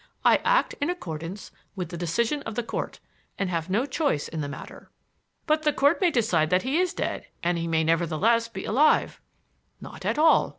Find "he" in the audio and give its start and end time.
6.63-6.79, 7.55-7.67